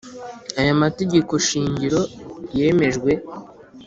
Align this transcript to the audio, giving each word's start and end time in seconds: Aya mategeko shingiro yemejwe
Aya 0.59 0.73
mategeko 0.81 1.33
shingiro 1.47 2.01
yemejwe 2.57 3.11